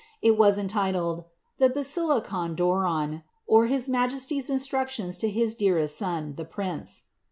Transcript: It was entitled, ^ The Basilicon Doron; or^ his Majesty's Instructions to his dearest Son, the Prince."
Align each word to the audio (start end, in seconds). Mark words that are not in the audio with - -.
It 0.19 0.35
was 0.35 0.57
entitled, 0.57 1.19
^ 1.19 1.23
The 1.59 1.69
Basilicon 1.69 2.55
Doron; 2.55 3.21
or^ 3.47 3.67
his 3.69 3.87
Majesty's 3.87 4.49
Instructions 4.49 5.15
to 5.19 5.29
his 5.29 5.53
dearest 5.53 5.95
Son, 5.95 6.33
the 6.37 6.45
Prince." 6.45 7.03